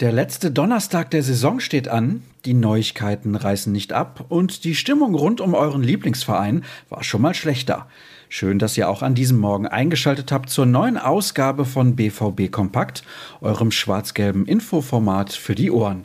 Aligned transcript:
Der 0.00 0.12
letzte 0.12 0.52
Donnerstag 0.52 1.10
der 1.10 1.24
Saison 1.24 1.58
steht 1.58 1.88
an, 1.88 2.22
die 2.44 2.54
Neuigkeiten 2.54 3.34
reißen 3.34 3.72
nicht 3.72 3.92
ab 3.92 4.26
und 4.28 4.62
die 4.62 4.76
Stimmung 4.76 5.16
rund 5.16 5.40
um 5.40 5.54
euren 5.54 5.82
Lieblingsverein 5.82 6.62
war 6.88 7.02
schon 7.02 7.20
mal 7.20 7.34
schlechter. 7.34 7.88
Schön, 8.28 8.60
dass 8.60 8.76
ihr 8.76 8.88
auch 8.88 9.02
an 9.02 9.16
diesem 9.16 9.38
Morgen 9.38 9.66
eingeschaltet 9.66 10.30
habt 10.30 10.50
zur 10.50 10.66
neuen 10.66 10.98
Ausgabe 10.98 11.64
von 11.64 11.96
BVB 11.96 12.48
Kompakt, 12.52 13.02
eurem 13.40 13.72
schwarz-gelben 13.72 14.46
Infoformat 14.46 15.32
für 15.32 15.56
die 15.56 15.72
Ohren. 15.72 16.04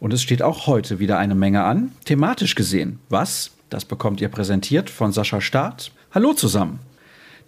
Und 0.00 0.14
es 0.14 0.22
steht 0.22 0.40
auch 0.40 0.66
heute 0.66 0.98
wieder 0.98 1.18
eine 1.18 1.34
Menge 1.34 1.64
an, 1.64 1.92
thematisch 2.06 2.54
gesehen. 2.54 2.98
Was? 3.10 3.50
Das 3.68 3.84
bekommt 3.84 4.22
ihr 4.22 4.30
präsentiert 4.30 4.88
von 4.88 5.12
Sascha 5.12 5.42
Staat. 5.42 5.92
Hallo 6.12 6.32
zusammen. 6.32 6.78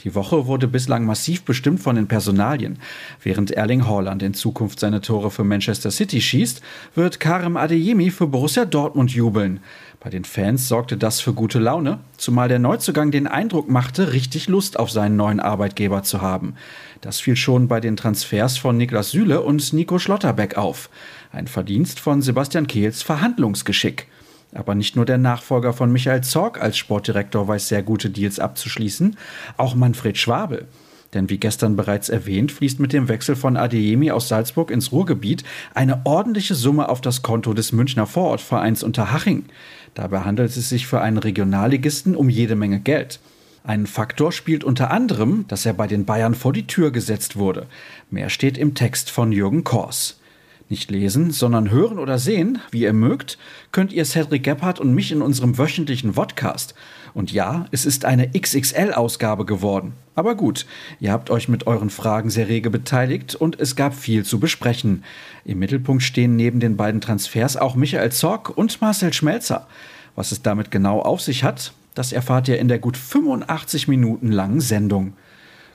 Die 0.01 0.15
Woche 0.15 0.47
wurde 0.47 0.69
bislang 0.69 1.05
massiv 1.05 1.45
bestimmt 1.45 1.81
von 1.81 1.97
den 1.97 2.07
Personalien. 2.07 2.79
Während 3.23 3.51
Erling 3.51 3.87
Haaland 3.87 4.23
in 4.23 4.35
Zukunft 4.35 4.79
seine 4.79 5.01
Tore 5.01 5.31
für 5.31 5.45
Manchester 5.45 5.91
City 5.91 6.21
schießt, 6.21 6.61
wird 6.95 7.19
Karim 7.19 7.57
Adeyemi 7.57 8.11
für 8.11 8.27
Borussia 8.27 8.67
Dortmund 8.67 9.13
jubeln. 9.13 9.61
Bei 9.99 10.11
den 10.11 10.25
Fans 10.25 10.69
sorgte 10.69 10.97
das 10.97 11.21
für 11.21 11.33
gute 11.33 11.59
Laune, 11.59 11.99
zumal 12.17 12.49
der 12.49 12.59
Neuzugang 12.59 13.11
den 13.11 13.27
Eindruck 13.27 13.69
machte, 13.71 14.13
richtig 14.13 14.49
Lust 14.49 14.79
auf 14.79 14.91
seinen 14.91 15.17
neuen 15.17 15.41
Arbeitgeber 15.41 16.03
zu 16.03 16.21
haben. 16.21 16.55
Das 17.01 17.19
fiel 17.19 17.37
schon 17.37 17.67
bei 17.67 17.81
den 17.81 17.97
Transfers 17.97 18.59
von 18.59 18.77
Niklas 18.77 19.11
Süle 19.11 19.41
und 19.41 19.73
Nico 19.73 19.99
Schlotterbeck 19.99 20.57
auf. 20.59 20.91
Ein 21.33 21.47
Verdienst 21.47 21.99
von 21.99 22.23
Sebastian 22.23 22.67
Kehls 22.67 23.03
Verhandlungsgeschick. 23.03 24.07
Aber 24.53 24.75
nicht 24.75 24.97
nur 24.97 25.05
der 25.05 25.19
Nachfolger 25.19 25.73
von 25.73 25.93
Michael 25.93 26.23
Zorg 26.23 26.61
als 26.61 26.77
Sportdirektor 26.77 27.47
weiß 27.47 27.69
sehr 27.69 27.83
gute 27.83 28.11
Deals 28.11 28.39
abzuschließen, 28.39 29.17
auch 29.57 29.75
Manfred 29.75 30.17
Schwabel. 30.17 30.67
Denn 31.15 31.31
wie 31.31 31.39
gestern 31.39 31.77
bereits 31.77 32.09
erwähnt, 32.09 32.53
fließt 32.53 32.81
mit 32.81 32.93
dem 32.93 33.09
Wechsel 33.09 33.37
von 33.37 33.57
Adeyemi 33.57 34.11
aus 34.11 34.29
Salzburg 34.29 34.71
ins 34.71 34.93
Ruhrgebiet 34.93 35.45
eine 35.75 36.01
ordentliche 36.05 36.55
Summe 36.55 36.89
auf 36.89 37.01
das 37.01 37.23
Konto 37.23 37.55
des 37.55 37.73
Münchner 37.73 38.07
Vorortvereins 38.07 38.83
Unterhaching. 38.83 39.47
Dabei 39.95 40.21
handelt 40.21 40.55
es 40.57 40.69
sich 40.69 40.87
für 40.87 41.01
einen 41.01 41.19
Regionalligisten 41.19 42.17
um 42.17 42.29
jede 42.29 42.57
Menge 42.57 42.81
Geld. 42.81 43.21
Ein 43.65 43.87
Faktor 43.87 44.31
spielt 44.31 44.63
unter 44.63 44.91
anderem, 44.91 45.45
dass 45.49 45.67
er 45.67 45.73
bei 45.73 45.87
den 45.87 46.05
Bayern 46.05 46.35
vor 46.35 46.53
die 46.53 46.67
Tür 46.67 46.93
gesetzt 46.93 47.37
wurde. 47.37 47.67
Mehr 48.11 48.29
steht 48.29 48.59
im 48.59 48.75
Text 48.75 49.11
von 49.11 49.33
Jürgen 49.33 49.65
Kors. 49.65 50.21
Nicht 50.69 50.91
lesen, 50.91 51.31
sondern 51.31 51.71
hören 51.71 52.01
oder 52.01 52.19
sehen, 52.19 52.59
wie 52.73 52.83
ihr 52.83 52.93
mögt, 52.93 53.39
könnt 53.71 53.93
ihr 53.93 54.05
Cedric 54.05 54.43
Gebhardt 54.43 54.81
und 54.81 54.95
mich 54.95 55.13
in 55.13 55.23
unserem 55.23 55.59
wöchentlichen 55.59 56.15
Vodcast. 56.15 56.75
Und 57.15 57.31
ja, 57.33 57.67
es 57.71 57.87
ist 57.87 58.05
eine 58.05 58.33
XXL-Ausgabe 58.33 59.45
geworden. 59.45 59.93
Aber 60.17 60.35
gut, 60.35 60.67
ihr 60.99 61.13
habt 61.13 61.31
euch 61.31 61.49
mit 61.49 61.69
euren 61.69 61.89
Fragen 61.89 62.31
sehr 62.31 62.49
rege 62.49 62.71
beteiligt 62.71 63.37
und 63.37 63.61
es 63.61 63.77
gab 63.77 63.95
viel 63.95 64.25
zu 64.25 64.41
besprechen. 64.41 65.05
Im 65.45 65.61
Mittelpunkt 65.61 66.03
stehen 66.03 66.35
neben 66.35 66.59
den 66.59 66.77
beiden 66.77 67.01
Transfers 67.01 67.57
auch 67.57 67.77
Michael 67.77 68.11
Zorg 68.11 68.51
und 68.51 68.81
Marcel 68.81 69.13
Schmelzer. 69.13 69.69
Was 70.17 70.33
es 70.33 70.43
damit 70.43 70.73
genau 70.73 71.01
auf 71.01 71.21
sich 71.21 71.45
hat, 71.45 71.75
das 71.95 72.13
erfahrt 72.13 72.49
ihr 72.49 72.59
in 72.59 72.67
der 72.67 72.81
gut 72.81 72.97
85 72.97 73.87
Minuten 73.87 74.33
langen 74.33 74.61
Sendung. 74.61 75.13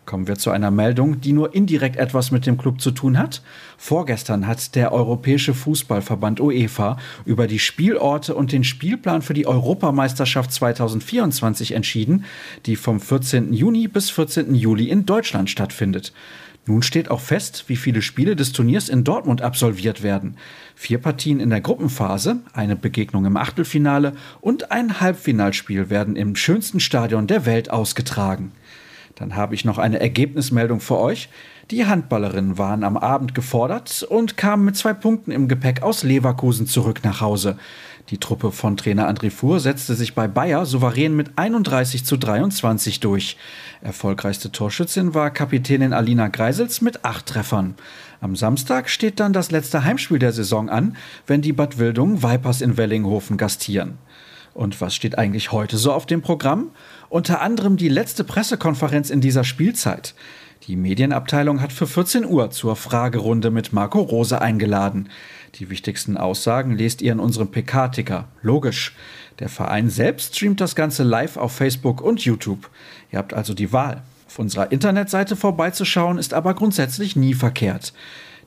Kommen 0.05 0.27
wir 0.27 0.35
zu 0.35 0.49
einer 0.49 0.71
Meldung, 0.71 1.21
die 1.21 1.31
nur 1.31 1.53
indirekt 1.53 1.95
etwas 1.95 2.31
mit 2.31 2.45
dem 2.47 2.57
Club 2.57 2.81
zu 2.81 2.91
tun 2.91 3.19
hat. 3.19 3.43
Vorgestern 3.77 4.47
hat 4.47 4.75
der 4.75 4.91
Europäische 4.91 5.53
Fußballverband 5.53 6.39
UEFA 6.41 6.97
über 7.23 7.45
die 7.45 7.59
Spielorte 7.59 8.33
und 8.33 8.51
den 8.51 8.63
Spielplan 8.63 9.21
für 9.21 9.35
die 9.35 9.45
Europameisterschaft 9.45 10.51
2024 10.51 11.73
entschieden, 11.73 12.25
die 12.65 12.75
vom 12.75 12.99
14. 12.99 13.53
Juni 13.53 13.87
bis 13.87 14.09
14. 14.09 14.55
Juli 14.55 14.89
in 14.89 15.05
Deutschland 15.05 15.49
stattfindet. 15.49 16.13
Nun 16.65 16.83
steht 16.83 17.09
auch 17.09 17.21
fest, 17.21 17.65
wie 17.67 17.75
viele 17.75 18.01
Spiele 18.01 18.35
des 18.35 18.51
Turniers 18.51 18.89
in 18.89 19.03
Dortmund 19.03 19.41
absolviert 19.41 20.03
werden. 20.03 20.37
Vier 20.75 20.99
Partien 20.99 21.39
in 21.39 21.49
der 21.49 21.61
Gruppenphase, 21.61 22.39
eine 22.53 22.75
Begegnung 22.75 23.25
im 23.25 23.37
Achtelfinale 23.37 24.13
und 24.41 24.71
ein 24.71 24.99
Halbfinalspiel 24.99 25.89
werden 25.89 26.15
im 26.15 26.35
schönsten 26.35 26.79
Stadion 26.79 27.25
der 27.25 27.45
Welt 27.45 27.71
ausgetragen. 27.71 28.51
Dann 29.15 29.35
habe 29.35 29.55
ich 29.55 29.65
noch 29.65 29.77
eine 29.77 29.99
Ergebnismeldung 29.99 30.79
für 30.79 30.97
euch. 30.97 31.29
Die 31.69 31.85
Handballerinnen 31.85 32.57
waren 32.57 32.83
am 32.83 32.97
Abend 32.97 33.33
gefordert 33.35 34.03
und 34.03 34.35
kamen 34.35 34.65
mit 34.65 34.75
zwei 34.75 34.93
Punkten 34.93 35.31
im 35.31 35.47
Gepäck 35.47 35.83
aus 35.83 36.03
Leverkusen 36.03 36.67
zurück 36.67 37.01
nach 37.03 37.21
Hause. 37.21 37.57
Die 38.09 38.17
Truppe 38.17 38.51
von 38.51 38.75
Trainer 38.77 39.09
André 39.09 39.31
Fuhr 39.31 39.59
setzte 39.59 39.95
sich 39.95 40.15
bei 40.15 40.27
Bayer 40.27 40.65
souverän 40.65 41.15
mit 41.15 41.37
31 41.37 42.03
zu 42.03 42.17
23 42.17 42.99
durch. 42.99 43.37
Erfolgreichste 43.81 44.51
Torschützin 44.51 45.13
war 45.13 45.29
Kapitänin 45.29 45.93
Alina 45.93 46.27
Greisels 46.27 46.81
mit 46.81 47.05
acht 47.05 47.27
Treffern. 47.27 47.75
Am 48.19 48.35
Samstag 48.35 48.89
steht 48.89 49.19
dann 49.19 49.33
das 49.33 49.51
letzte 49.51 49.83
Heimspiel 49.83 50.19
der 50.19 50.33
Saison 50.33 50.69
an, 50.69 50.97
wenn 51.25 51.41
die 51.41 51.53
Bad 51.53 51.77
Wildung 51.77 52.21
Vipers 52.21 52.61
in 52.61 52.75
Wellinghofen 52.75 53.37
gastieren. 53.37 53.97
Und 54.53 54.81
was 54.81 54.95
steht 54.95 55.17
eigentlich 55.17 55.51
heute 55.51 55.77
so 55.77 55.93
auf 55.93 56.05
dem 56.05 56.21
Programm? 56.21 56.71
Unter 57.09 57.41
anderem 57.41 57.77
die 57.77 57.89
letzte 57.89 58.23
Pressekonferenz 58.23 59.09
in 59.09 59.21
dieser 59.21 59.43
Spielzeit. 59.43 60.13
Die 60.67 60.75
Medienabteilung 60.75 61.59
hat 61.59 61.73
für 61.73 61.87
14 61.87 62.23
Uhr 62.25 62.51
zur 62.51 62.75
Fragerunde 62.75 63.49
mit 63.49 63.73
Marco 63.73 63.99
Rose 63.99 64.39
eingeladen. 64.39 65.09
Die 65.55 65.69
wichtigsten 65.69 66.17
Aussagen 66.17 66.75
lest 66.75 67.01
ihr 67.01 67.13
in 67.13 67.19
unserem 67.19 67.49
PK-Ticker. 67.49 68.27
Logisch. 68.41 68.95
Der 69.39 69.49
Verein 69.49 69.89
selbst 69.89 70.35
streamt 70.35 70.61
das 70.61 70.75
Ganze 70.75 71.03
live 71.03 71.37
auf 71.37 71.53
Facebook 71.53 72.01
und 72.01 72.23
YouTube. 72.23 72.69
Ihr 73.11 73.17
habt 73.17 73.33
also 73.33 73.55
die 73.55 73.73
Wahl. 73.73 74.03
Auf 74.27 74.37
unserer 74.37 74.71
Internetseite 74.71 75.35
vorbeizuschauen 75.35 76.19
ist 76.19 76.33
aber 76.33 76.53
grundsätzlich 76.53 77.15
nie 77.15 77.33
verkehrt. 77.33 77.91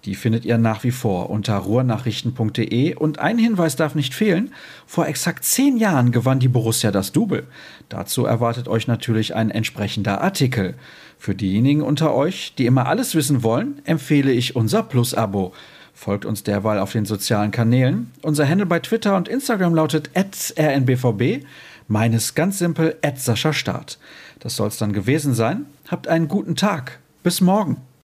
Die 0.05 0.15
findet 0.15 0.45
ihr 0.45 0.59
nach 0.59 0.85
wie 0.85 0.91
vor 0.91 1.31
unter 1.31 1.57
ruhrnachrichten.de 1.57 2.95
und 2.95 3.19
ein 3.19 3.39
Hinweis 3.39 3.77
darf 3.77 3.95
nicht 3.95 4.15
fehlen. 4.15 4.53
Vor 4.87 5.07
exakt 5.07 5.45
zehn 5.45 5.79
Jahren 5.79 6.13
gewann 6.13 6.41
die 6.41 6.49
Borussia 6.49 6.91
das 6.91 7.13
Double. 7.13 7.47
Dazu 7.89 8.27
erwartet 8.27 8.69
euch 8.69 8.87
natürlich 8.87 9.35
ein 9.35 9.51
entsprechender 9.51 10.21
Artikel. 10.21 10.75
Für 11.19 11.35
diejenigen 11.35 11.81
unter 11.81 12.15
euch, 12.15 12.55
die 12.59 12.67
immer 12.67 12.87
alles 12.87 13.15
wissen 13.15 13.43
wollen, 13.43 13.81
empfehle 13.85 14.31
ich 14.31 14.57
unser 14.57 14.83
Plus-Abo. 14.83 15.55
Folgt 15.95 16.27
uns 16.27 16.43
derweil 16.43 16.81
auf 16.81 16.93
den 16.93 17.07
sozialen 17.07 17.51
Kanälen. 17.51 18.11
Unser 18.21 18.47
Handle 18.47 18.67
bei 18.67 18.81
Twitter 18.81 19.17
und 19.17 19.29
Instagram 19.29 19.75
lautet 19.75 20.11
rnbvb. 20.15 21.47
Meines 21.89 22.35
ganz 22.35 22.59
simpel 22.59 22.97
Sascha 23.15 23.53
Start. 23.53 23.99
Das 24.41 24.57
soll's 24.57 24.77
dann 24.77 24.93
gewesen 24.93 25.35
sein. 25.35 25.67
Habt 25.89 26.09
einen 26.09 26.29
guten 26.29 26.57
Tag. 26.57 26.99
Bis 27.23 27.41
morgen. 27.41 27.79